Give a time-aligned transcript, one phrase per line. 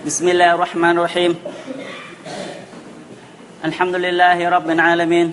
[0.00, 1.32] بسم الله الرحمن الرحيم.
[3.68, 5.28] الحمد لله رب العالمين.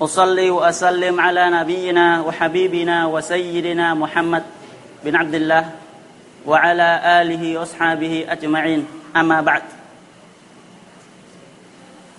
[0.00, 4.44] أصلي وأسلم على نبينا وحبيبنا وسيدنا محمد
[5.04, 5.64] بن عبد الله
[6.48, 6.88] وعلى
[7.20, 8.80] آله وأصحابه أجمعين.
[9.12, 9.62] أما بعد.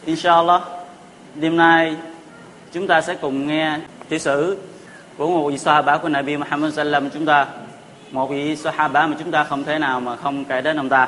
[0.05, 0.61] إن شاء الله
[1.41, 1.97] đêm nay
[2.73, 4.57] chúng ta sẽ cùng nghe tiểu sử
[5.17, 7.47] của một vị Sahaba của Nabi Muhammad sallam chúng ta
[8.11, 11.07] một vị Sahaba mà chúng ta không thể nào mà không kể đến ông ta.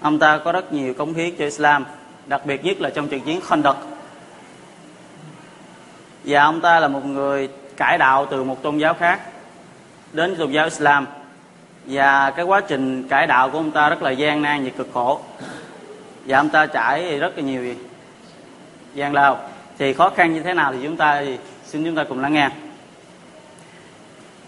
[0.00, 1.84] Ông ta có rất nhiều cống hiến cho Islam,
[2.26, 3.74] đặc biệt nhất là trong trận chiến Khandaq.
[6.24, 9.20] Và ông ta là một người cải đạo từ một tôn giáo khác
[10.12, 11.06] đến tôn giáo Islam.
[11.84, 14.88] Và cái quá trình cải đạo của ông ta rất là gian nan và cực
[14.94, 15.20] khổ.
[16.26, 17.74] Và ông ta trải rất là nhiều
[18.94, 19.38] gian lao.
[19.78, 21.22] Thì khó khăn như thế nào thì chúng ta,
[21.64, 22.50] xin chúng ta cùng lắng nghe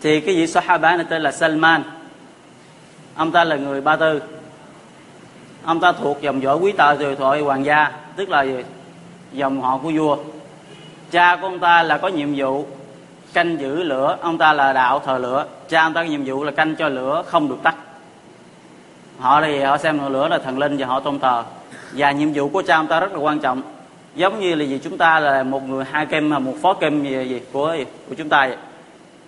[0.02, 1.83] thì cái vị Sahaba này tên là Salman.
[3.15, 4.22] Ông ta là người Ba Tư.
[5.64, 8.47] Ông ta thuộc dòng dõi quý tộc từ thoại hoàng gia tức là
[9.33, 10.17] dòng họ của vua.
[11.11, 12.67] Cha của ông ta là có nhiệm vụ
[13.33, 14.17] canh giữ lửa.
[14.20, 15.47] Ông ta là đạo thờ lửa.
[15.69, 17.75] Cha ông ta có nhiệm vụ là canh cho lửa không được tắt.
[19.19, 21.45] Họ thì họ xem lửa là thần linh và họ tôn thờ.
[21.92, 23.62] Và nhiệm vụ của cha ông ta rất là quan trọng.
[24.14, 24.80] Giống như là gì?
[24.84, 27.77] Chúng ta là một người hai kem mà một phó kem gì, gì của
[28.08, 28.56] của chúng ta vậy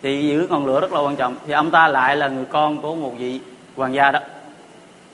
[0.05, 1.36] thì giữ ngọn lửa rất là quan trọng.
[1.47, 3.41] Thì ông ta lại là người con của một vị
[3.77, 4.19] hoàng gia đó.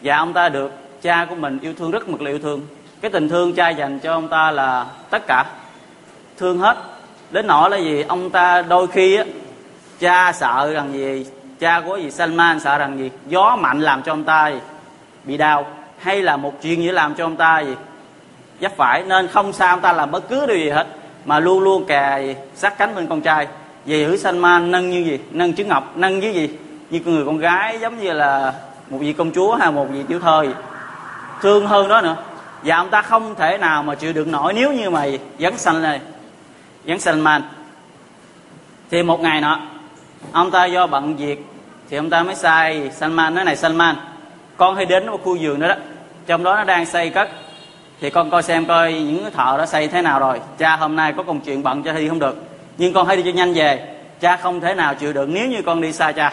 [0.02, 2.66] Và ông ta được cha của mình yêu thương rất mực là yêu thương.
[3.00, 5.44] Cái tình thương cha dành cho ông ta là tất cả.
[6.38, 6.76] Thương hết.
[7.30, 8.02] Đến nỗi là gì?
[8.08, 9.24] Ông ta đôi khi á
[10.00, 11.26] cha sợ rằng gì?
[11.60, 12.10] Cha của gì?
[12.10, 13.10] Salman sợ rằng gì?
[13.26, 14.58] Gió mạnh làm cho ông ta gì,
[15.24, 15.66] bị đau.
[15.98, 17.74] Hay là một chuyện gì làm cho ông ta gì?
[18.60, 19.02] Dấp phải.
[19.02, 20.86] Nên không sao ông ta làm bất cứ điều gì hết.
[21.24, 23.46] Mà luôn luôn kè sát cánh bên con trai
[23.90, 25.18] về sanh ma nâng như gì?
[25.30, 26.50] Nâng chữ ngọc nâng với gì?
[26.90, 28.54] Như người con gái giống như là
[28.90, 30.54] một vị công chúa hay một vị tiểu thơ gì.
[31.40, 32.16] thương hơn đó nữa.
[32.62, 35.06] Và ông ta không thể nào mà chịu đựng nổi nếu như mà
[35.38, 36.00] dẫn sanh này
[36.84, 37.42] dẫn man
[38.90, 39.60] thì một ngày nọ,
[40.32, 41.44] ông ta do bận việc
[41.90, 43.96] thì ông ta mới sai Salman nói này Salman
[44.56, 45.74] con hay đến một khu vườn đó đó.
[46.26, 47.28] Trong đó nó đang xây cất.
[48.00, 50.40] Thì con coi xem coi những thợ đó xây thế nào rồi.
[50.58, 52.49] Cha hôm nay có công chuyện bận cho thì không được
[52.80, 53.86] nhưng con hãy đi cho nhanh về.
[54.20, 56.32] Cha không thể nào chịu đựng nếu như con đi xa cha.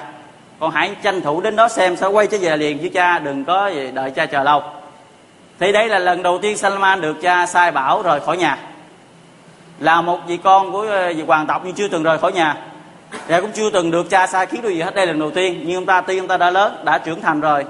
[0.59, 3.45] Con hãy tranh thủ đến đó xem sao quay trở về liền với cha, đừng
[3.45, 4.63] có đợi cha chờ lâu.
[5.59, 8.57] Thì đây là lần đầu tiên Salman được cha sai bảo rời khỏi nhà.
[9.79, 12.57] Là một vị con của ờ, vị hoàng tộc nhưng chưa từng rời khỏi nhà.
[13.27, 14.95] Và cũng chưa từng được cha sai khiến điều gì hết.
[14.95, 15.63] Đây là lần đầu tiên.
[15.65, 17.65] Nhưng ông ta, tuy ông ta đã lớn, đã trưởng thành rồi,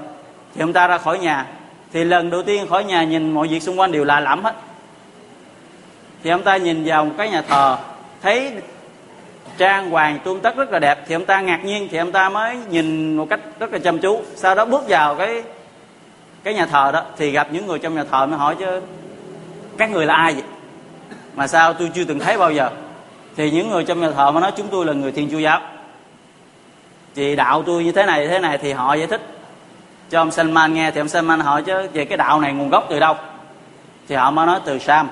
[0.54, 1.46] thì ông ta ra khỏi nhà.
[1.92, 4.54] Thì lần đầu tiên khỏi nhà nhìn mọi việc xung quanh đều lạ lẫm hết.
[6.22, 7.76] Thì ông ta nhìn vào một cái nhà thờ
[8.22, 8.52] thấy
[9.58, 12.28] trang hoàng tuôn tất rất là đẹp, thì ông ta ngạc nhiên, thì ông ta
[12.28, 14.22] mới nhìn một cách rất là chăm chú.
[14.34, 15.42] Sau đó bước vào cái
[16.44, 18.80] cái nhà thờ đó, thì gặp những người trong nhà thờ mới hỏi chứ,
[19.78, 20.42] các người là ai vậy?
[21.34, 22.70] Mà sao tôi chưa từng thấy bao giờ.
[23.36, 25.60] Thì những người trong nhà thờ mới nói, chúng tôi là người thiên chúa giáo.
[27.14, 29.20] Thì đạo tôi như thế này thế này, thì họ giải thích
[30.10, 30.90] cho ông Salman nghe.
[30.90, 33.14] Thì ông Salman hỏi chứ về cái đạo này nguồn gốc từ đâu?
[34.08, 35.08] Thì họ mới nói, từ Sam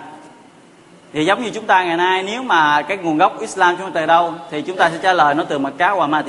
[1.17, 4.01] thì giống như chúng ta ngày nay, nếu mà cái nguồn gốc Islam chúng ta
[4.01, 6.23] từ đâu, thì chúng ta sẽ trả lời nó từ mặt cá qua ma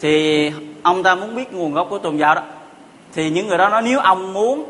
[0.00, 0.52] thì
[0.82, 2.42] ông ta muốn biết nguồn gốc của tôn giáo đó.
[3.14, 4.64] Thì những người đó nói, nếu ông muốn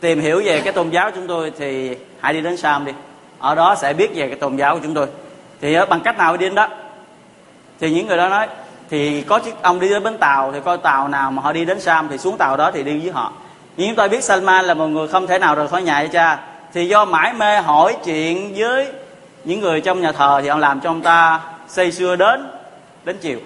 [0.00, 2.92] tìm hiểu về cái tôn giáo của chúng tôi, thì hãy đi đến Sam đi.
[3.38, 5.06] Ở đó sẽ biết về cái tôn giáo của chúng tôi.
[5.60, 6.68] Thì ờ, bằng cách nào đi đến đó?
[7.80, 8.48] Thì những người đó nói,
[8.90, 11.64] thì có chiếc, ông đi đến bến tàu, thì coi tàu nào mà họ đi
[11.64, 13.32] đến Sam thì xuống tàu đó thì đi với họ.
[13.76, 16.12] Nhưng chúng tôi biết Salman là một người không thể nào rời khỏi nhà cho
[16.12, 16.38] cha
[16.72, 18.88] thì do mãi mê hỏi chuyện với
[19.44, 22.50] những người trong nhà thờ thì ông làm cho ông ta say xưa đến
[23.04, 23.38] đến chiều.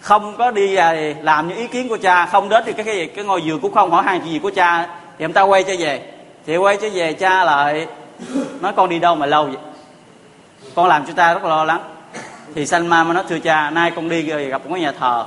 [0.00, 3.06] Không có đi về làm những ý kiến của cha không đến thì cái cái,
[3.06, 4.88] cái ngôi giường cũng không hỏi hàng chuyện gì của cha
[5.18, 6.12] thì ông ta quay trở về.
[6.46, 7.86] Thì quay trở về cha lại
[8.60, 9.56] nói con đi đâu mà lâu vậy?
[10.74, 11.80] Con làm cho ta rất lo lắng.
[12.54, 15.26] Thì sanh ma mới nói thưa cha nay con đi gặp một cái nhà thờ.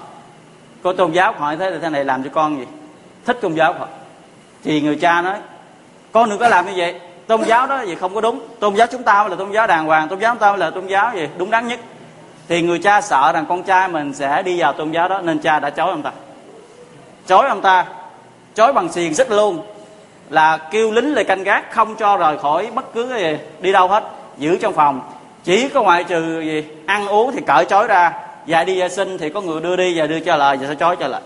[0.84, 2.66] Có tôn giáo hỏi thế là thế này làm cho con gì?
[3.26, 3.88] Thích tôn giáo họ.
[4.64, 5.36] Thì người cha nói
[6.12, 7.00] con đừng có làm như vậy
[7.32, 8.40] tôn giáo đó gì không có đúng.
[8.60, 10.60] Tôn giáo chúng ta mới là tôn giáo đàng hoàng tôn giáo chúng ta mới
[10.60, 11.28] là tôn giáo gì?
[11.38, 11.80] Đúng đắn nhất.
[12.48, 15.40] Thì người cha sợ rằng con trai mình sẽ đi vào tôn giáo đó nên
[15.40, 16.12] cha đã chối ông ta.
[17.28, 17.86] Chối ông ta
[18.56, 19.60] chối bằng xiềng xích luôn.
[20.30, 23.72] Là kêu lính lại canh gác không cho rời khỏi bất cứ cái gì đi
[23.72, 24.04] đâu hết
[24.38, 25.02] giữ trong phòng.
[25.44, 26.64] Chỉ có ngoại trừ gì?
[26.86, 28.14] Ăn uống thì cởi chối ra.
[28.48, 30.76] Và đi vệ sinh thì có người đưa đi và đưa cho lời và sẽ
[30.76, 31.22] chối cho lại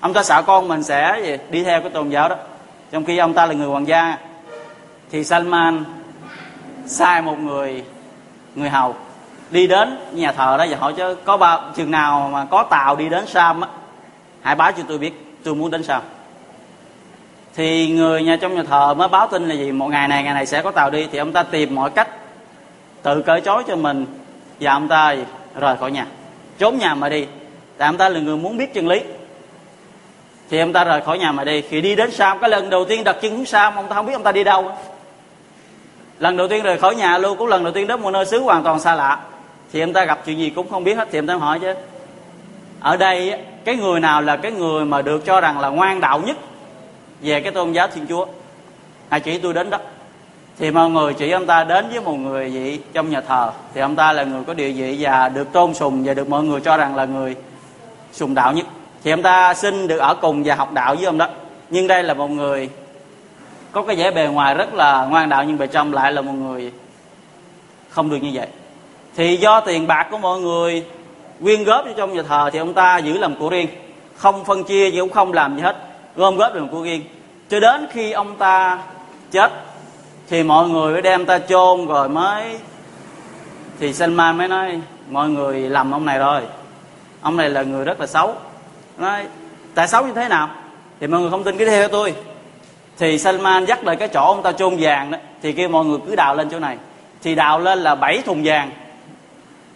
[0.00, 2.36] ông ta sợ con mình sẽ gì, đi theo cái tôn giáo đó.
[2.92, 4.16] Trong khi ông ta là người hoàng gia
[5.12, 5.84] thì Salman
[6.86, 7.84] sai một người
[8.54, 8.94] người hầu
[9.50, 12.96] đi đến nhà thờ đó và hỏi chứ có bao chừng nào mà có tàu
[12.96, 13.68] đi đến Sam á,
[14.42, 15.12] hãy báo cho tôi biết,
[15.44, 16.02] tôi muốn đến Sam.
[17.54, 19.72] Thì người nhà trong nhà thờ mới báo tin là gì?
[19.72, 21.06] Một ngày này ngày này sẽ có tàu đi.
[21.12, 22.08] Thì ông ta tìm mọi cách
[23.02, 24.06] tự cởi chối cho mình
[24.60, 25.16] và ông ta
[25.60, 26.06] rời khỏi nhà.
[26.58, 27.26] Trốn nhà mà đi.
[27.78, 29.00] Tại ông ta là người muốn biết chân lý.
[30.50, 31.62] Thì ông ta rời khỏi nhà mà đi.
[31.62, 34.06] Khi đi đến sam, cái lần đầu tiên đặt chân xuống sam, ông ta không
[34.06, 34.72] biết ông ta đi đâu
[36.22, 38.38] lần đầu tiên rời khỏi nhà luôn, cũng lần đầu tiên đến một nơi xứ
[38.38, 39.18] hoàn toàn xa lạ.
[39.72, 41.74] Thì em ta gặp chuyện gì cũng không biết hết, thì em ta hỏi chứ.
[42.80, 43.34] Ở đây
[43.64, 46.36] cái người nào là cái người mà được cho rằng là ngoan đạo nhất
[47.20, 48.26] về cái tôn giáo thiên chúa?
[49.08, 49.78] Hãy chỉ tôi đến đó.
[50.58, 53.50] Thì mọi người chỉ ông ta đến với một người vị trong nhà thờ.
[53.74, 56.42] Thì ông ta là người có địa vị và được tôn sùng và được mọi
[56.42, 57.36] người cho rằng là người
[58.12, 58.66] sùng đạo nhất.
[59.04, 61.28] Thì ông ta xin được ở cùng và học đạo với ông đó.
[61.70, 62.68] Nhưng đây là một người
[63.72, 66.32] có cái vẻ bề ngoài rất là ngoan đạo, nhưng bề trong lại là một
[66.32, 66.72] người
[67.88, 68.46] không được như vậy.
[69.16, 70.84] Thì do tiền bạc của mọi người
[71.42, 73.68] quyên góp cho trong nhà thờ thì ông ta giữ làm của riêng,
[74.16, 75.76] không phân chia gì cũng không làm gì hết,
[76.16, 77.02] gom góp làm của riêng.
[77.50, 78.78] Cho đến khi ông ta
[79.30, 79.52] chết
[80.28, 82.58] thì mọi người mới đem ta chôn rồi mới,
[83.80, 86.42] thì Salman mới nói, mọi người lầm ông này rồi.
[87.20, 88.34] Ông này là người rất là xấu.
[88.98, 89.26] Nói,
[89.74, 90.50] tại xấu như thế nào?
[91.00, 92.14] Thì mọi người không tin cứ theo tôi
[92.98, 95.98] thì Salman dắt lại cái chỗ ông ta chôn vàng đó, thì kêu mọi người
[96.06, 96.76] cứ đào lên chỗ này.
[97.22, 98.70] Thì đào lên là bảy thùng vàng.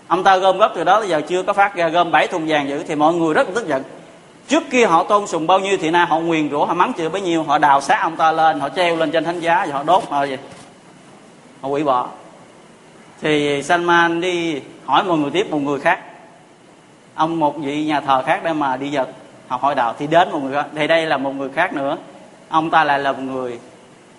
[0.08, 2.44] Ông ta gom góp từ đó, tới giờ chưa có phát ra, gom bảy thùng
[2.48, 3.82] vàng giữ, thì mọi người rất tức giận.
[4.48, 7.08] Trước kia họ tôn sùng bao nhiêu thì nay họ nguyền rủa, họ mắng chửi
[7.08, 9.72] bấy nhiêu, họ đào xác ông ta lên, họ treo lên trên thánh giá và
[9.72, 10.36] họ đốt ờ, họ gì
[11.60, 12.08] họ quỷ bỏ.
[13.22, 16.00] Thì Salman đi hỏi một người tiếp một người khác.
[17.14, 19.08] Ông một vị nhà thờ khác để mà đi giật
[19.48, 20.66] học hỏi đạo, thì đến một người khác.
[20.74, 21.96] Thì đây là một người khác nữa
[22.48, 23.58] ông ta lại là một người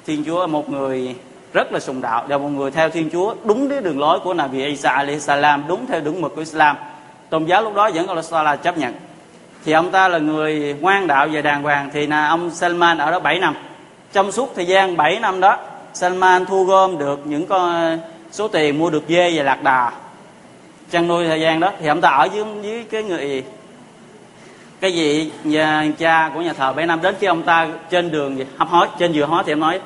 [0.05, 1.15] thiên chúa, một người
[1.53, 2.25] rất là sùng đạo.
[2.27, 5.63] Là một người theo thiên chúa, đúng với đường lối của Nabi Isa alayhi salam,
[5.67, 6.75] đúng theo đúng mực của Islam.
[7.29, 8.93] Tôn giáo lúc đó vẫn còn là chấp nhận.
[9.65, 11.89] Thì ông ta là người ngoan đạo và đàng hoàng.
[11.93, 13.55] Thì là ông Salman ở đó 7 năm.
[14.13, 15.57] Trong suốt thời gian 7 năm đó,
[15.93, 17.99] Salman thu gom được những con,
[18.31, 19.91] số tiền mua được dê và lạc đà.
[20.91, 23.43] Chăn nuôi thời gian đó, thì ông ta ở dưới dưới cái người
[24.79, 28.37] cái gì nhà cha của nhà thờ bảy năm đến khi ông ta trên đường
[28.37, 28.45] gì?
[28.57, 29.79] Hấp hối, trên dừa hối thì em nói,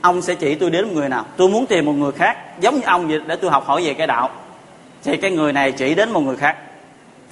[0.00, 1.24] ông sẽ chỉ tôi đến một người nào?
[1.36, 3.94] Tôi muốn tìm một người khác, giống như ông vậy, để tôi học hỏi về
[3.94, 4.30] cái đạo.
[5.04, 6.56] Thì cái người này chỉ đến một người khác.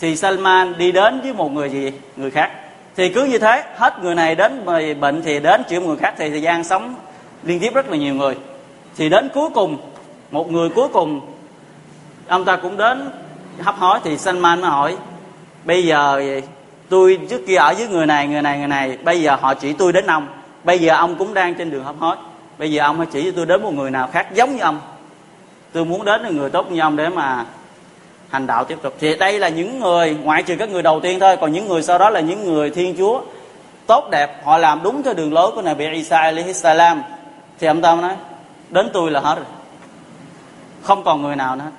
[0.01, 1.93] Thì Salman đi đến với một người gì?
[2.17, 2.51] Người khác.
[2.97, 4.65] Thì cứ như thế, hết người này đến
[5.01, 6.95] bệnh thì đến, chữa người khác thì thời gian sống
[7.43, 8.37] liên tiếp rất là nhiều người.
[8.97, 9.77] Thì đến cuối cùng,
[10.31, 11.21] một người cuối cùng,
[12.29, 13.11] ông ta cũng đến
[13.61, 14.97] hấp hối thì Salman mới hỏi,
[15.65, 16.23] bây giờ
[16.91, 18.99] tôi trước kia ở với người này người này người này.
[19.03, 20.27] Bây giờ họ chỉ tôi đến ông.
[20.65, 22.17] Bây giờ ông cũng đang trên đường hấp hối.
[22.59, 24.81] Bây giờ ông hãy chỉ cho tôi đến một người nào khác giống như ông.
[25.73, 27.45] Tôi muốn đến là người tốt như ông để mà
[28.29, 28.95] hành đạo tiếp tục.
[29.01, 31.83] Thì đây là những người, ngoại trừ các người đầu tiên thôi, còn những người
[31.83, 33.21] sau đó là những người thiên chúa.
[33.87, 37.03] Tốt đẹp, họ làm đúng theo đường lối của Nabi Isa alaihi salam.
[37.59, 38.17] Thì ông ta nói,
[38.71, 39.45] đến tôi là hết rồi.
[40.83, 41.71] Không còn người nào nữa.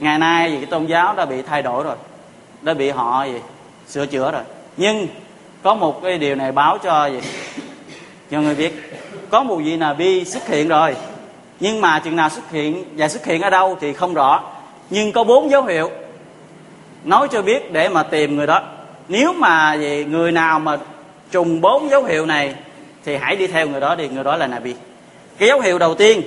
[0.00, 1.96] Ngày nay thì cái tôn giáo đã bị thay đổi rồi.
[2.62, 3.40] Đã bị họ gì?
[3.90, 4.42] Sửa chữa rồi.
[4.76, 5.08] Nhưng
[5.62, 7.20] có một cái điều này báo cho gì?
[8.30, 9.00] Cho người biết
[9.30, 10.96] có một vị nào bi xuất hiện rồi.
[11.60, 14.42] Nhưng mà chừng nào xuất hiện và xuất hiện ở đâu thì không rõ.
[14.90, 15.90] Nhưng có bốn dấu hiệu
[17.04, 18.62] nói cho biết để mà tìm người đó.
[19.08, 20.78] Nếu mà gì người nào mà
[21.30, 22.54] trùng bốn dấu hiệu này
[23.04, 24.08] thì hãy đi theo người đó đi.
[24.08, 24.74] Người đó là nabi.
[25.38, 26.22] Cái dấu hiệu đầu tiên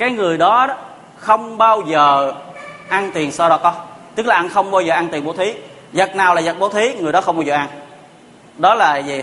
[0.00, 0.74] cái người đó, đó
[1.16, 2.32] không bao giờ
[2.88, 3.74] ăn tiền so đó có.
[4.14, 5.54] Tức là ăn không bao giờ ăn tiền bố thí
[5.92, 7.68] vật nào là vật bố thí, người đó không bao giờ ăn.
[8.58, 9.22] Đó là gì?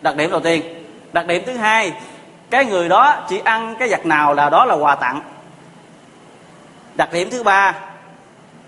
[0.00, 0.62] Đặc điểm đầu tiên.
[1.12, 1.92] Đặc điểm thứ hai,
[2.50, 5.20] cái người đó chỉ ăn cái vật nào là đó là quà tặng.
[6.94, 7.74] Đặc điểm thứ ba,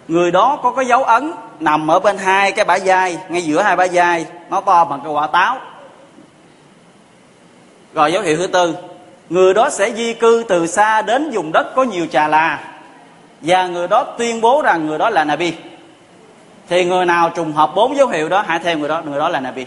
[0.08, 3.62] người đó có cái dấu ấn nằm ở bên hai cái bả vai, ngay giữa
[3.62, 5.58] hai bả vai, nó to bằng cái quả táo.
[7.94, 8.76] Rồi dấu hiệu thứ tư,
[9.30, 12.58] người đó sẽ di cư từ xa đến vùng đất có nhiều trà là.
[13.40, 15.54] Và người đó tuyên bố rằng người đó là nabi
[16.70, 19.28] thì người nào trùng hợp bốn dấu hiệu đó, hãy theo người đó người đó
[19.28, 19.64] là nabi.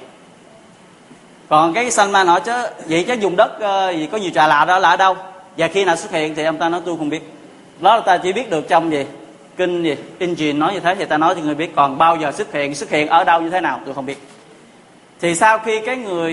[1.50, 2.52] Còn cái Salman hỏi chứ,
[2.86, 5.16] vậy chứ dùng đất ờ, gì có nhiều trà lạ đó là ở đâu?
[5.58, 7.34] Và khi nào xuất hiện thì ông ta nói, tôi không biết.
[7.80, 9.06] Đó là ta chỉ biết được trong gì?
[9.58, 9.96] Kinh gì?
[10.20, 11.76] Engine nói như thế thì ta nói cho người biết.
[11.76, 13.80] Còn bao giờ xuất hiện xuất hiện ở đâu, như thế nào?
[13.86, 14.18] Tôi không biết.
[15.22, 16.32] Thì sau khi cái người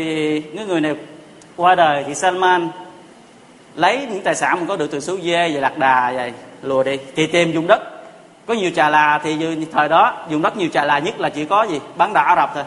[0.57, 0.95] cái người này
[1.57, 2.69] qua đời thì Salman
[3.75, 6.83] lấy những tài sản mình có được từ số dê và lạc đà, vậy, lùa
[6.83, 8.00] đi, thì tìm dùng đất
[8.51, 11.45] có nhiều trà là thì thời đó, dùng đất nhiều trà là nhất là chỉ
[11.45, 11.81] có gì?
[11.97, 12.65] Bán đảo Ả Rập thôi.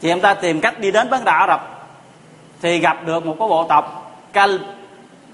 [0.00, 1.86] Thì em ta tìm cách đi đến bán đảo Ả Rập.
[2.62, 4.56] Thì gặp được một cái bộ tộc Cal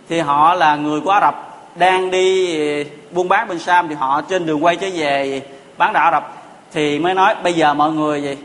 [0.09, 1.35] thì họ là người của Ả Rập,
[1.75, 5.43] đang đi ờ, buôn bán bên Sam thì họ trên đường quay trở về
[5.77, 6.37] bán đảo Ả Rập.
[6.73, 8.37] Thì mới nói, bây giờ mọi người gì?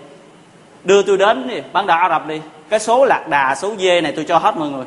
[0.84, 2.42] Đưa tôi đến đi, bán đảo Ả Rập đi.
[2.70, 4.86] Cái số lạc đà, số dê này tôi cho hết mọi người.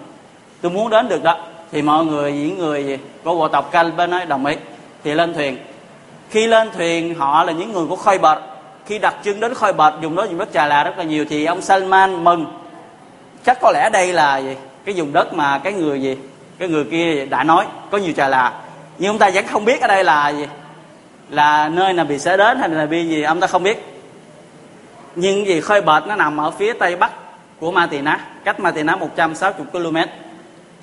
[0.60, 1.36] Tôi muốn đến được đó.
[1.72, 4.56] Thì mọi người, những người của bộ tộc canh bên nói, đồng ý.
[5.04, 5.56] Thì lên thuyền
[6.30, 8.38] khi lên thuyền, họ là những người của khôi Bệt.
[8.87, 11.25] khi đặt chân đến khôi Bệt dùng đó dùng đất trà là rất là nhiều
[11.28, 12.47] thì ông Salman mừng.
[13.44, 14.56] Chắc có lẽ đây là gì?
[14.85, 16.16] Cái vùng đất mà cái người gì?
[16.58, 18.52] Cái người kia đã nói, có nhiều trà là.
[18.99, 20.47] Nhưng ông ta vẫn không biết ở đây là gì?
[21.30, 23.23] Là nơi nào bị sẽ đến hay là bị gì?
[23.23, 23.85] Ông ta không biết.
[25.14, 27.12] Nhưng gì khơi bệt nó nằm ở phía tây bắc
[27.61, 29.97] của Ma Tỳ Ná cách Ma Tỳ Ná 160 km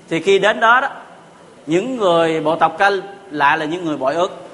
[0.10, 0.90] thì khi đến đó đó,
[1.66, 3.00] những người bộ tộc Cal
[3.32, 4.45] lại là những người bội ước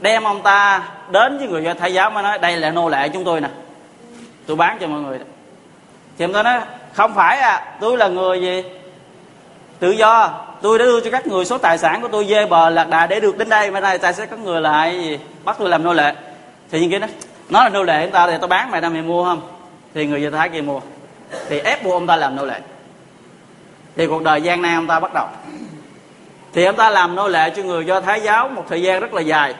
[0.00, 3.08] đem ông ta đến với người do thái giáo mới nói, đây là nô lệ
[3.08, 3.48] chúng tôi nè.
[4.46, 5.18] Tôi bán cho mọi người
[6.18, 6.60] thì ông ta nói,
[6.92, 8.64] không phải à tôi là người gì?
[9.78, 10.44] Tự do.
[10.62, 13.06] Tôi đã đưa cho các người số tài sản của tôi dê bờ lạc đà
[13.06, 13.70] để được đến đây.
[13.70, 15.18] Mà nay tại sẽ có người lại gì?
[15.44, 16.14] Bắt tôi làm nô lệ.
[16.70, 17.06] Thì những cái đó,
[17.50, 19.40] nó là nô lệ chúng ta thì tôi bán mày ra mày mua không?
[19.94, 20.80] Thì người do thái kia mua.
[21.48, 22.60] Thì ép buộc ông ta làm nô lệ.
[23.96, 25.26] Thì cuộc đời gian nan ông ta bắt đầu.
[26.52, 29.14] Thì ông ta làm nô lệ cho người do thái giáo một thời gian rất
[29.14, 29.54] là dài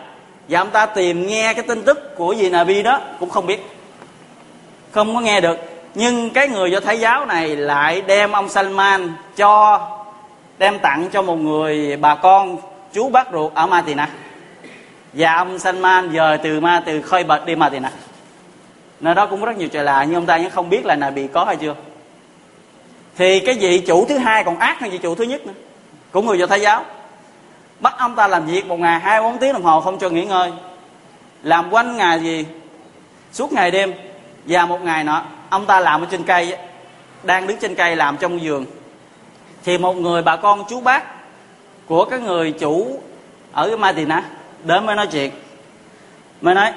[0.48, 3.66] và ông ta tìm nghe cái tin tức của gì Nabi đó, cũng không biết.
[4.90, 5.58] Không có nghe được.
[5.94, 9.80] Nhưng cái người do thái giáo này lại đem ông Salman cho,
[10.58, 12.56] đem tặng cho một người bà con
[12.92, 14.08] chú bác ruột ở Matina
[15.12, 17.90] và ông Salman dời từ ma, từ khơi bật đi Matina
[19.00, 21.10] nơi đó cũng rất nhiều chuyện lạ, nhưng ông ta vẫn không biết là nà
[21.10, 21.74] bị có hay chưa.
[23.16, 25.52] Thì cái vị chủ thứ hai còn ác hơn vị chủ thứ nhất nữa.
[26.12, 26.84] Cũng người do thái giáo
[27.80, 30.24] bắt ông ta làm việc một ngày, hai, bốn tiếng đồng hồ, không cho nghỉ
[30.24, 30.52] ngơi.
[31.42, 32.46] Làm quanh ngày gì?
[33.32, 33.92] Suốt ngày đêm.
[34.44, 36.56] Và một ngày nọ, ông ta làm ở trên cây
[37.22, 38.66] đang đứng trên cây làm trong giường
[39.64, 41.04] thì một người bà con chú bác
[41.86, 43.00] của cái người chủ
[43.52, 44.24] ở cái Madina
[44.64, 45.30] đến mới nói chuyện.
[46.40, 46.72] Mới nói,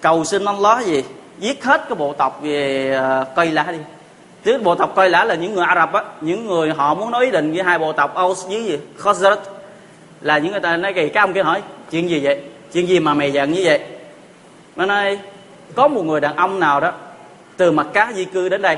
[0.00, 1.04] cầu xin ông ló gì?
[1.38, 3.78] Giết hết cái bộ tộc về ờ, cây lá đi
[4.48, 7.10] chứ bộ tộc coi lã là những người Ả Rập á, những người họ muốn
[7.10, 8.78] nói ý định với hai bộ tộc Aus với gì?
[8.98, 9.38] Khosrat.
[10.20, 12.42] Là những người ta nói kỳ các ông kia hỏi, chuyện gì vậy?
[12.72, 13.80] Chuyện gì mà mày giận như vậy?
[14.76, 15.18] Nó nói,
[15.74, 16.92] có một người đàn ông nào đó,
[17.56, 18.76] từ mặt cá di cư đến đây,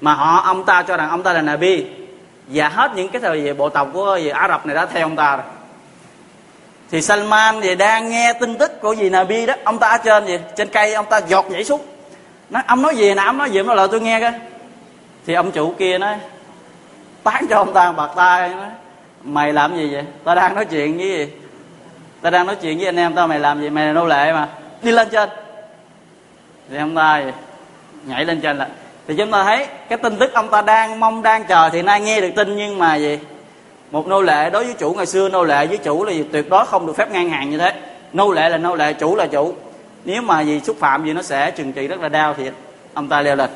[0.00, 1.84] mà họ, ông ta cho rằng ông ta là Nabi,
[2.48, 5.06] và hết những cái thời về bộ tộc của gì Ả Rập này đã theo
[5.06, 5.46] ông ta rồi.
[6.90, 10.26] Thì Salman thì đang nghe tin tức của gì Nabi đó, ông ta ở trên
[10.26, 10.38] gì?
[10.56, 11.80] Trên cây ông ta giọt nhảy xuống
[12.50, 13.22] nó ông nói gì nè?
[13.22, 13.58] Ông nói gì?
[13.58, 14.32] Ông nói lời tôi nghe coi.
[15.26, 16.16] Thì ông chủ kia nói
[17.22, 18.48] tán cho ông ta bạc tay.
[18.48, 18.66] Nói,
[19.24, 20.04] mày làm gì vậy?
[20.24, 21.28] Ta đang nói chuyện với gì?
[22.22, 23.70] Ta đang nói chuyện với anh em tao, mày làm gì?
[23.70, 24.48] Mày là nô lệ mà.
[24.82, 25.28] Đi lên trên.
[26.70, 27.30] Thì ông ta gì?
[28.06, 28.68] nhảy lên trên là
[29.08, 32.00] thì chúng ta thấy cái tin tức ông ta đang mong đang chờ thì nay
[32.00, 33.18] nghe được tin nhưng mà gì?
[33.90, 36.24] Một nô lệ đối với chủ ngày xưa nô lệ với chủ là gì?
[36.32, 37.72] Tuyệt đối không được phép ngang hàng như thế.
[38.12, 39.54] Nô lệ là nô lệ, chủ là chủ
[40.04, 42.52] nếu mà gì xúc phạm gì nó sẽ trừng trị rất là đau thiệt.
[42.94, 43.50] Ông ta leo lên.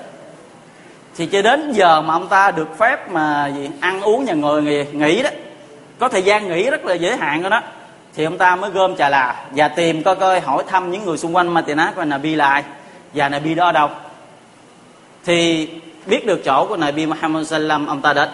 [1.17, 4.63] Thì cho đến giờ mà ông ta được phép mà gì ăn uống nhà ngồi
[4.63, 5.31] nghỉ, nghỉ đó
[5.99, 7.61] có thời gian nghỉ rất là giới hạn của nó
[8.15, 11.19] thì ông ta mới gom trà là và tìm coi coi hỏi thăm những người
[11.19, 12.65] xung quanh mà Madinah coi Nabi là ai.
[13.15, 13.91] Và Nabi đó ở đâu?
[15.25, 15.69] Thì
[16.07, 18.29] biết được chỗ của Nabi Muhammad Sallam ông ta đến.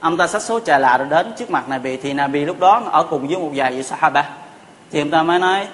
[0.00, 1.96] Ông ta xách số trà là rồi đến trước mặt Nabi.
[1.96, 4.24] Thì Nabi lúc đó ở cùng với một vài vị Sahaba.
[4.90, 5.66] Thì ông ta mới nói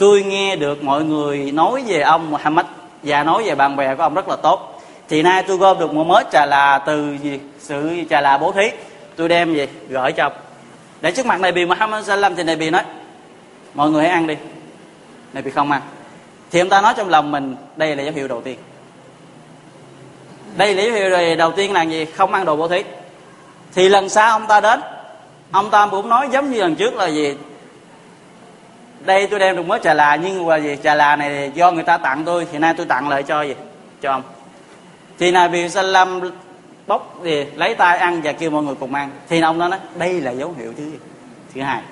[0.00, 2.66] tôi nghe được mọi người nói về ông Muhammad
[3.02, 4.82] và nói về bạn bè của ông rất là tốt.
[5.08, 7.40] Thì nay tôi gom được một mớ trà là từ gì?
[7.58, 8.70] Sự trà là bố thí.
[9.16, 10.32] Tôi đem gì gửi cho ông.
[11.00, 12.82] Để trước mặt này bị Muhammad Sallam thì này bị nói,
[13.74, 14.36] mọi người hãy ăn đi.
[15.32, 15.82] Này bị không ăn.
[16.50, 18.58] Thì ông ta nói trong lòng mình, đây là dấu hiệu đầu tiên.
[20.56, 22.04] Đây là dấu hiệu đầu tiên là gì?
[22.04, 22.82] Không ăn đồ bố thí.
[23.74, 24.80] Thì lần sau ông ta đến,
[25.52, 27.34] ông ta cũng nói giống như lần trước là gì?
[29.00, 31.84] Đây, tôi đem được mớ trà là, nhưng mà gì, trà là này do người
[31.84, 33.54] ta tặng tôi, thì nay tôi tặng lại cho gì?
[34.02, 34.22] Cho ông.
[35.18, 36.20] Thì Nabi Sallam
[36.86, 39.10] bốc thì lấy tay ăn và kêu mọi người cùng ăn.
[39.28, 40.90] Thì ông đó nói, đây là dấu hiệu thứ
[41.54, 41.82] thứ hai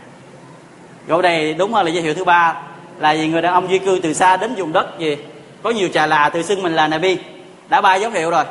[1.08, 2.56] chỗ đây, đúng hơn là dấu hiệu thứ ba,
[2.98, 5.16] là vì người đàn ông di cư từ xa đến vùng đất gì,
[5.62, 7.18] có nhiều trà là, tự xưng mình là Nabi.
[7.68, 8.44] Đã ba dấu hiệu rồi.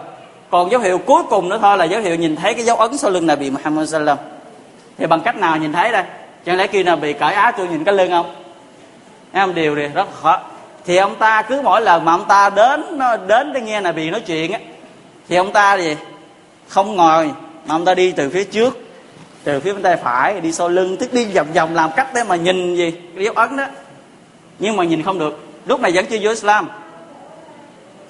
[0.50, 2.98] Còn dấu hiệu cuối cùng nữa thôi là dấu hiệu nhìn thấy cái dấu ấn
[2.98, 4.18] sau lưng Nabi Muhammad Sallam.
[4.98, 6.04] Thì bằng cách nào nhìn thấy đây?
[6.46, 8.36] Chẳng lẽ kêu nào bị cởi áo tôi nhìn cái lưng không?
[9.32, 10.40] Em điều này rất khó.
[10.86, 13.92] Thì ông ta cứ mỗi lần mà ông ta đến, nó đến để nghe là
[13.92, 14.60] bị nói chuyện á,
[15.30, 15.96] thì ông ta gì?
[16.68, 17.32] Không ngồi,
[17.66, 18.78] mà ông ta đi từ phía trước,
[19.44, 22.24] từ phía bên tay phải, đi sau lưng, tức đi vòng vòng làm cách để
[22.24, 22.92] mà nhìn gì?
[23.16, 23.66] Cái dấu ấn đó.
[24.60, 25.46] Nhưng mà nhìn không được.
[25.66, 26.70] Lúc này vẫn chưa vô Islam.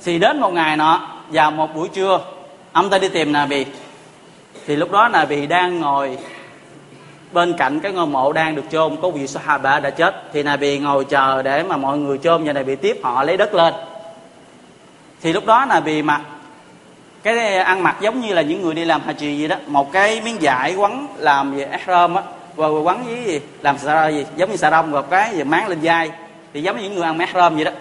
[0.04, 2.20] Thì đến một ngày nọ, vào một buổi trưa,
[2.72, 3.66] ông ta đi tìm Nà Bì
[4.68, 6.18] thì lúc đó Nà Bì đang ngồi
[7.32, 10.78] bên cạnh cái ngôi mộ đang được chôn, có vị Sahaba đã chết, thì Nabi
[10.78, 13.74] ngồi chờ để mà mọi người chôn và Nabi tiếp họ lấy đất lên.
[15.22, 16.22] Thì lúc đó Nabi mặc
[17.24, 20.22] cái ăn mặc giống như là những người đi làm haji gì đó, một cái
[20.22, 22.22] miếng vải quấn làm về ihram á,
[22.56, 23.40] và quấn với gì?
[23.62, 24.26] Làm sao gì?
[24.36, 25.44] Giống như xà rong, một cái gì?
[25.44, 26.12] Máng lên vai,
[26.54, 27.72] thì giống như những người ăn ihram vậy đó.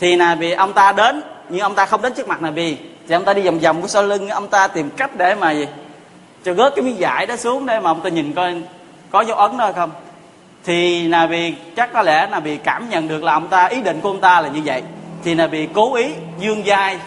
[0.00, 2.76] Thì Nabi, ông ta đến, nhưng ông ta không đến trước mặt Nabi.
[3.08, 5.52] Thì ông ta đi vòng vòng của sau lưng, ông ta tìm cách để mà
[5.52, 5.66] gì?
[6.44, 8.62] Cho gớt cái miếng vải đó xuống để mà ông ta nhìn coi
[9.12, 9.90] có dấu ấn đó không?
[10.64, 13.80] Thì là vì chắc có lẽ là vì cảm nhận được là ông ta, ý
[13.80, 14.82] định của ông ta là như vậy.
[15.24, 16.06] Thì là vì cố ý
[16.38, 16.98] dương dai,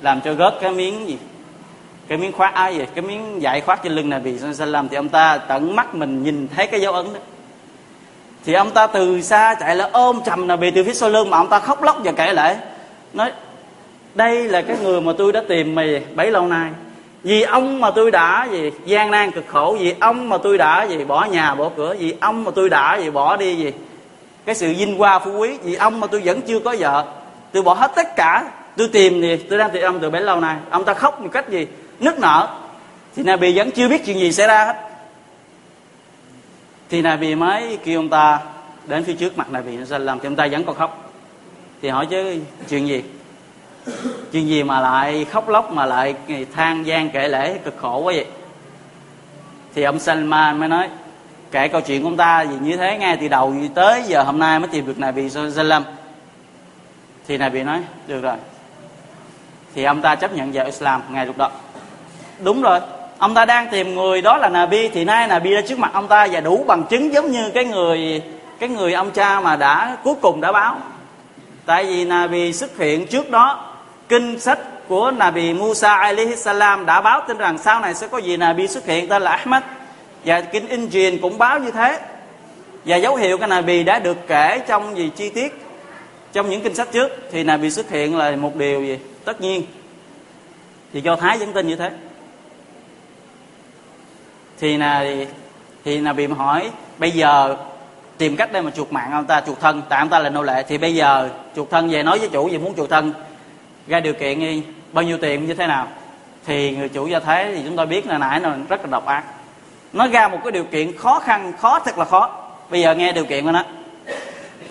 [0.00, 1.18] làm cho gớt cái miếng gì?
[2.08, 2.84] Cái miếng khoác áo gì?
[2.94, 6.22] Cái miếng dạy khoác trên lưng là vì làm thì ông ta tận mắt mình
[6.22, 7.20] nhìn thấy cái dấu ấn đó.
[8.44, 11.30] Thì ông ta từ xa chạy lại ôm chầm là vì từ phía sau lưng
[11.30, 12.56] mà ông ta khóc lóc và kể lại
[13.12, 13.32] nói,
[14.14, 16.70] đây là cái người mà tôi đã tìm mày bấy lâu nay
[17.22, 20.84] vì ông mà tôi đã gì, gian nan cực khổ, vì ông mà tôi đã
[20.84, 23.72] gì, bỏ nhà, bỏ cửa, vì ông mà tôi đã gì, bỏ đi gì.
[24.44, 27.04] Cái sự vinh hoa phú quý, vì ông mà tôi vẫn chưa có vợ.
[27.52, 28.50] Tôi bỏ hết tất cả.
[28.76, 30.56] Tôi tìm gì tôi đang tìm ông từ bấy lâu nay.
[30.70, 31.66] Ông ta khóc một cách gì,
[32.00, 32.48] nức nở.
[33.16, 34.76] Thì Nabi vẫn chưa biết chuyện gì xảy ra hết.
[36.88, 38.38] Thì Nabi mới kêu ông ta
[38.86, 41.12] đến phía trước mặt Nabi làm thì ông ta vẫn còn khóc.
[41.82, 42.36] Thì hỏi chứ,
[42.68, 43.02] chuyện gì?
[44.32, 46.14] Chuyện gì mà lại khóc lóc mà lại
[46.54, 48.26] than gian kể lễ cực khổ quá vậy?
[49.74, 50.88] Thì ông Salman mới nói,
[51.50, 54.38] kể câu chuyện của ông ta gì như thế ngay từ đầu tới giờ hôm
[54.38, 55.84] nay mới tìm được này bị Sallam.
[57.28, 58.36] Thì này bị nói, được rồi.
[59.74, 61.50] Thì ông ta chấp nhận vào Islam ngay lúc đó.
[62.38, 62.80] Đúng rồi,
[63.18, 66.08] ông ta đang tìm người đó là Nabi, thì nay Nabi ra trước mặt ông
[66.08, 68.22] ta và đủ bằng chứng giống như cái người
[68.58, 70.76] cái người ông cha mà đã, cuối cùng đã báo.
[71.66, 73.69] Tại vì Nabi xuất hiện trước đó
[74.10, 78.18] kinh sách của Nabi Musa alaihi salam đã báo tin rằng sau này sẽ có
[78.18, 79.62] gì Nabi xuất hiện tên là Ahmad.
[80.24, 82.00] Và kinh Injil cũng báo như thế.
[82.84, 85.64] Và dấu hiệu cái Nabi đã được kể trong gì chi tiết?
[86.32, 88.98] Trong những kinh sách trước thì Nabi xuất hiện là một điều gì?
[89.24, 89.62] Tất nhiên.
[90.92, 91.90] Thì do thái vẫn tin như thế.
[94.60, 95.06] Thì là
[95.84, 97.56] thì Nabi hỏi, bây giờ
[98.18, 99.82] tìm cách để mà chuộc mạng ông ta, chuộc thân.
[99.88, 100.64] Tại ông ta là nô lệ.
[100.68, 103.12] Thì bây giờ chuộc thân về nói với chủ gì muốn chuộc thân
[103.90, 105.86] ra điều kiện đi, bao nhiêu tiền, như thế nào?
[106.46, 109.06] Thì người chủ gia thế thì chúng tôi biết là nãy nó rất là độc
[109.06, 109.24] ác.
[109.92, 112.30] Nó ra một cái điều kiện khó khăn, khó thật là khó.
[112.70, 113.64] Bây giờ nghe điều kiện của nó.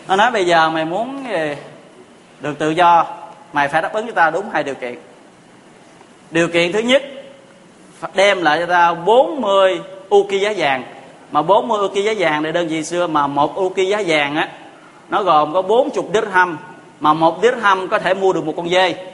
[0.07, 1.55] Nó nói bây giờ mày muốn ờ,
[2.41, 3.05] được tự do,
[3.53, 4.95] mày phải đáp ứng cho ta đúng hai điều kiện.
[6.31, 7.03] Điều kiện thứ nhất
[8.13, 9.81] đem lại cho ta 40
[10.15, 10.83] uki giá vàng.
[11.31, 14.49] Mà 40 uki giá vàng để đơn vị xưa mà một uki giá vàng á,
[15.09, 16.57] nó gồm có 40 dirham.
[16.99, 19.08] Mà một dirham có thể mua được một con dê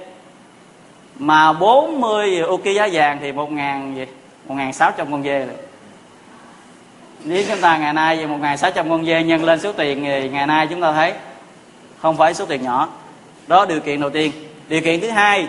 [1.19, 4.05] mà 40 ok, giá vàng thì một ngàn gì?
[4.47, 5.55] Một ngàn sáu trăm con dê rồi
[7.23, 9.71] nếu chúng ta ngày nay về một ngàn sáu trăm con dê nhân lên số
[9.71, 11.13] tiền thì ngày nay chúng ta thấy
[12.01, 12.89] không phải số tiền nhỏ.
[13.47, 14.31] Đó điều kiện đầu tiên.
[14.67, 15.47] Điều kiện thứ hai,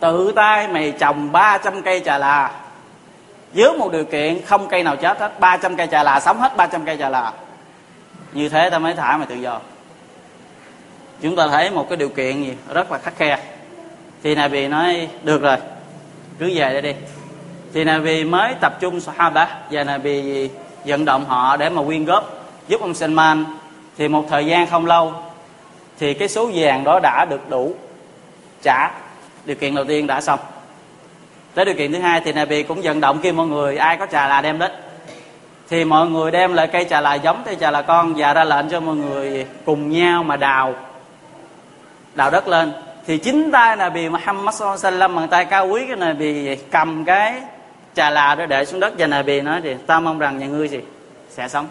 [0.00, 2.50] tự tay mày trồng 300 cây trà là.
[3.52, 6.56] Dưới một điều kiện không cây nào chết hết 300 cây trà là, sống hết
[6.56, 7.32] 300 cây trà là.
[8.32, 9.60] Như thế ta mới thả mày tự do.
[11.22, 13.38] Chúng ta thấy một cái điều kiện gì rất là khắc khe
[14.26, 15.56] thì Nabi nói, được rồi,
[16.38, 16.92] cứ về đây đi.
[17.74, 20.48] Thì Nabi mới tập trung Sahaba và Nabi
[20.84, 23.44] vận động họ để mà quyên góp giúp ông Salman.
[23.98, 25.12] Thì một thời gian không lâu,
[25.98, 27.74] thì cái số vàng đó đã được đủ
[28.62, 28.90] trả.
[29.44, 30.40] Điều kiện đầu tiên đã xong.
[31.54, 34.06] Tới điều kiện thứ hai thì Nabi cũng vận động kêu mọi người, ai có
[34.06, 34.70] trà là đem đến.
[35.68, 38.44] Thì mọi người đem lại cây trà là giống cây trà là con và ra
[38.44, 40.74] lệnh cho mọi người cùng nhau mà đào
[42.14, 42.72] đào đất lên
[43.06, 47.04] thì chính tay là bị Muhammad sallam bằng tay cao quý cái này bị cầm
[47.04, 47.42] cái
[47.94, 48.92] trà là đó để xuống đất.
[48.98, 50.80] Và này bị nói thì, ta mong rằng nhà ngươi gì?
[51.30, 51.66] Sẽ sống.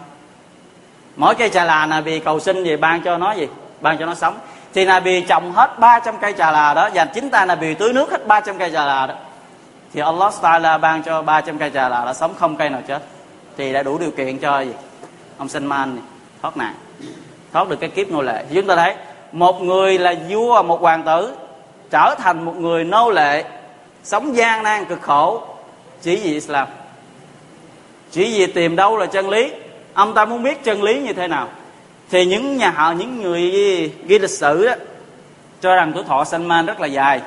[1.16, 3.48] Mỗi cây trà là là bị cầu xin gì ban cho nó gì?
[3.80, 4.38] Ban cho nó sống.
[4.74, 7.74] Thì là bị trồng hết 300 cây trà là đó và chính tay là bị
[7.74, 9.14] tưới nước hết 300 cây trà là đó.
[9.92, 13.02] Thì Allah Taala ban cho 300 cây trà là đã sống, không cây nào chết.
[13.56, 14.72] Thì đã đủ điều kiện cho gì?
[15.38, 15.98] Ông Salman
[16.42, 16.74] thoát nạn.
[17.52, 18.44] Thoát được cái kiếp nô lệ.
[18.54, 18.94] Chúng ta thấy
[19.36, 21.34] một người là vua một hoàng tử
[21.90, 23.44] trở thành một người nô lệ
[24.04, 25.42] sống gian nan cực khổ.
[26.02, 26.68] Chỉ vì Islam.
[28.10, 29.52] Chỉ vì tìm đâu là chân lý.
[29.94, 31.48] Ông ta muốn biết chân lý như thế nào.
[32.10, 33.50] Thì những nhà họ những người
[34.06, 34.74] ghi lịch sử đó,
[35.60, 37.20] cho rằng tuổi thọ Salman rất là dài.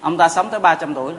[0.00, 1.12] Ông ta sống tới 300 tuổi.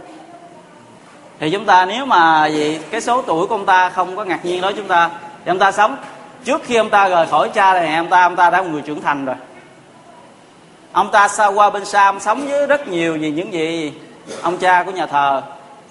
[1.39, 4.45] Thì chúng ta nếu mà gì cái số tuổi của ông ta không có ngạc
[4.45, 5.09] nhiên đó chúng ta
[5.45, 5.95] thì ông ta sống.
[6.43, 8.81] Trước khi ông ta rời khỏi cha này ông ta ông ta đã một người
[8.81, 9.35] trưởng thành rồi
[10.91, 13.93] ông ta xa qua bên Sam sống với rất nhiều gì những gì
[14.41, 15.41] ông cha của nhà thờ.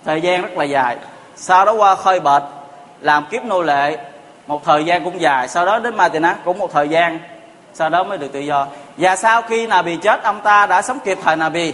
[0.04, 0.96] Thời gian rất là dài.
[1.36, 2.42] Sau đó qua khơi bệt,
[3.00, 3.98] làm kiếp nô lệ.
[4.46, 5.48] Một thời gian cũng dài.
[5.48, 7.18] Sau đó đến Matina cũng một thời gian.
[7.74, 8.66] Sau đó mới được tự do.
[8.96, 11.72] Và sau khi Nabi chết, ông ta đã sống kịp thời Nabi.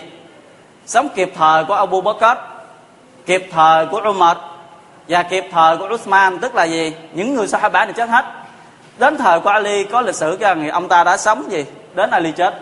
[0.87, 2.39] Sống kịp thời của Abu Bakr,
[3.27, 4.37] kịp thời của Umar
[5.09, 6.95] và kịp thời của Uthman tức là gì?
[7.13, 8.25] Những người Sahaba này chết hết.
[8.99, 11.65] Đến thời của Ali có lịch sử rằng ông ta đã sống gì?
[11.95, 12.55] Đến Ali chết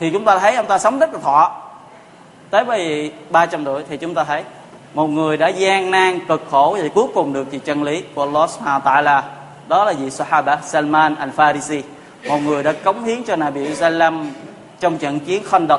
[0.00, 1.52] thì chúng ta thấy ông ta sống rất là thọ.
[2.50, 4.42] Tới bây ba trăm tuổi thì chúng ta thấy
[4.94, 8.22] một người đã gian nan, cực khổ thì cuối cùng được gì chân lý của
[8.22, 9.22] Allah Subhanahu tại là
[9.68, 11.82] đó là gì Sahaba Salman al Farisi
[12.28, 14.30] một người đã cống hiến cho Nabi Sallam
[14.80, 15.78] trong trận chiến Khandaq,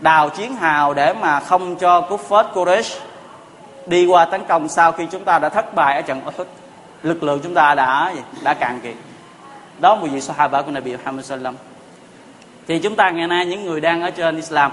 [0.00, 3.00] đào chiến hào để mà không cho Kuffar Quraysh
[3.86, 6.46] đi qua tấn công sau khi chúng ta đã thất bại ở trận Uhud.
[7.02, 8.94] Lực lượng chúng ta đã đã cạn kiệt.
[9.78, 11.54] Đó là một vị Sahaba của Nabi Muhammad Sallam
[12.68, 14.72] thì chúng ta ngày nay, những người đang ở trên Islam,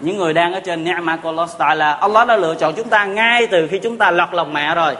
[0.00, 3.04] những người đang ở trên ni'ma của Allah Ta'ala, Allah đã lựa chọn chúng ta
[3.04, 4.96] ngay từ khi chúng ta lọt lòng mẹ rồi.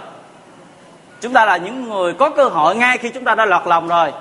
[1.20, 3.88] Chúng ta là những người có cơ hội ngay khi chúng ta đã lọt lòng
[3.88, 4.12] rồi.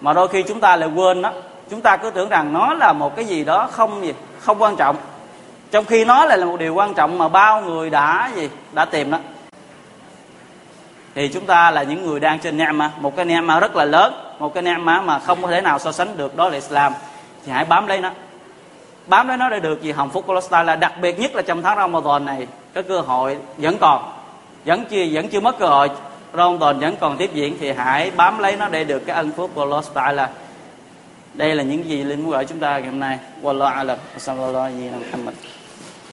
[0.00, 1.32] Mà đôi khi chúng ta lại quên đó.
[1.70, 4.76] Chúng ta cứ tưởng rằng nó là một cái gì đó không gì, không quan
[4.76, 4.96] trọng.
[5.70, 8.84] Trong khi nó lại là một điều quan trọng mà bao người đã gì, đã
[8.84, 9.18] tìm đó.
[11.14, 14.14] Thì chúng ta là những người đang trên ni'ma một cái ni'ma rất là lớn
[14.42, 16.92] một cái ni'ma mà không có thể nào so sánh được đó là Islam.
[17.46, 18.10] Thì hãy bám lấy nó.
[19.06, 19.92] Bám lấy nó để được gì?
[19.92, 22.46] Hồng phúc của Allah là đặc biệt nhất là trong tháng Ramadan này.
[22.74, 24.12] Cái cơ hội vẫn còn.
[24.64, 25.90] Vẫn chưa vẫn chưa mất cơ hội.
[26.32, 27.56] Ramadan vẫn còn tiếp diễn.
[27.60, 30.28] Thì hãy bám lấy nó để được cái ân phúc của Allah Taala
[31.34, 33.18] đây là những gì linh muốn gửi chúng ta ngày hôm nay.
[33.42, 33.98] Wallahu alam.
[34.18, 35.34] Sallallahu alaihi wa sallam